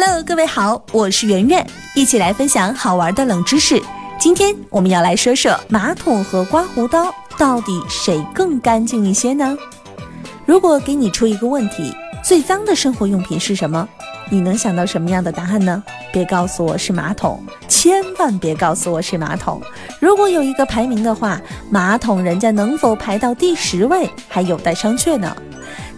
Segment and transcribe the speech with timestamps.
[0.00, 1.66] Hello，各位好，我是圆圆，
[1.96, 3.82] 一起来分享好玩的冷知识。
[4.16, 9.58] 今天我们要来说说马桶和刮胡刀到底谁更干净一些呢？
[10.46, 11.92] 如果给你出一个问题，
[12.22, 13.88] 最脏的生活用品是什么？
[14.30, 15.82] 你能想到什么样的答案呢？
[16.12, 19.60] 别告诉我是马桶，千万别告诉我是马桶。
[19.98, 21.40] 如果有一个排名的话，
[21.72, 25.36] 马桶人家能否排到第十位，还有待商榷呢。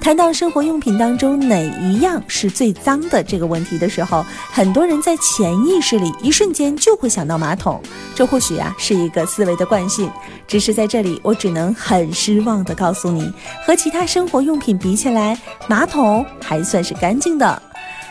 [0.00, 7.80] 谈到生活用品当中哪一样是最脏的这个问题的时候，很多人在潜意识里一瞬间就会想到马桶。
[8.14, 10.10] 这或许啊是一个思维的惯性，
[10.48, 13.30] 只是在这里我只能很失望的告诉你，
[13.66, 17.62] 和其他生活用品比起来，马桶还算是干净的。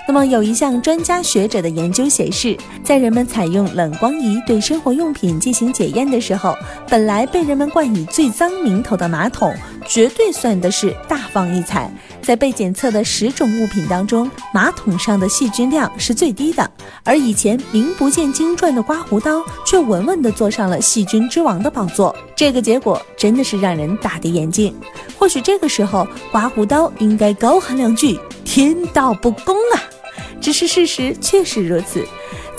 [0.07, 6.55] 那么有一项专家学者的研究显示，在人们采用冷光仪对生活用品进行检验的时候，
[6.87, 9.53] 本来被人们冠以最脏名头的马桶，
[9.89, 11.91] 绝对算的是大放异彩。
[12.21, 16.69] 在被检测的十种物品当中，马桶上的细菌量是最低的，
[17.03, 22.15] 而以前名不见经传的刮胡刀，却稳稳地坐上了细菌之王的宝座。
[22.35, 24.75] 这个结果真的是让人大跌眼镜。
[25.17, 29.81] 或许这个时候，刮胡刀应该高喊两句：“天道不公啊！”
[30.39, 32.07] 只是事实确实如此。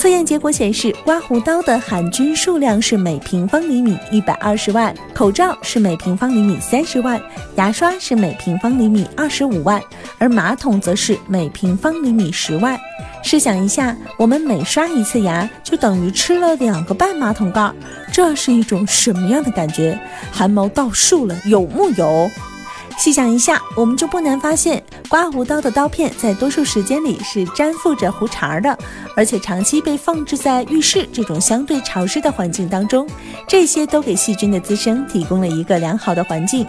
[0.00, 7.20] 测验结果显示，刮胡刀的含菌数量是每平方厘米一百二十万，口罩是每平方厘米三十万，
[7.56, 9.78] 牙刷是每平方厘米二十五万，
[10.16, 12.80] 而马桶则是每平方厘米十万。
[13.22, 17.70] 试想一下，我们每刷一次牙，就等于吃了两个半马桶盖，
[18.10, 20.00] 这是一种什么样的感觉？
[20.32, 22.30] 汗毛倒竖了，有木有？
[23.00, 28.78] 细想一下，我们就不难发现，刮胡刀的刀片在多数时间里是粘附着胡茬的，
[29.16, 33.08] 而且长期被放置在浴室这种相对潮湿的环境当中，
[33.48, 36.66] 这些都给细菌的滋生提供了一个良好的环境。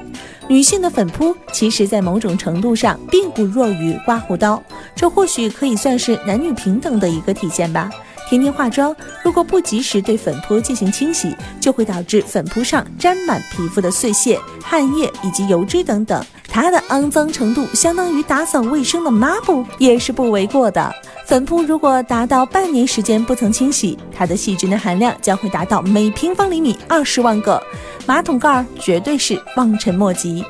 [0.48, 4.64] 女性的粉扑，其实在某种程度上并不弱于刮胡刀，
[4.96, 7.90] 这或许可以算是男女平等的一个体现吧。
[8.32, 16.24] 天天化妆，如果不及时对粉扑进行清洗，就会导致粉扑上沾满皮肤的碎屑、汗液以及油脂等等。
[16.48, 20.96] 它的肮脏程度相当于打扫卫生的抹布，也是不为过的。
[21.26, 27.62] 粉扑如果达到半年时间不曾清洗，它的细菌的含量将会达到每平方厘米二十万个。
[28.06, 30.42] 马桶盖绝对是望尘莫及。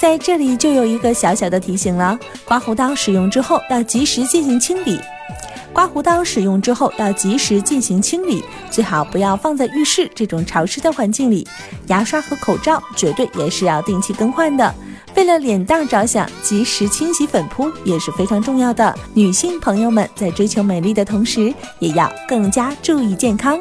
[0.00, 4.98] 在这里就有一个小小的提醒了：刮胡刀使用之后要及时进行清理。
[5.80, 11.48] 刮胡刀使用之后要及时进行清理，最好不要放在浴室这种潮湿的环境里。
[11.86, 14.74] 牙刷和口罩绝对也是要定期更换的。
[15.16, 18.94] 为了脸蛋着想，及时清洗粉扑也是非常重要的。
[19.14, 23.58] 女性朋友们在追求美丽的同时，也要更加注意健康。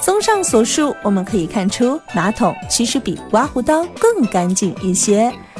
[0.00, 5.32] 综上所述，我们可以看出，马桶其实比刮胡刀更干净一些。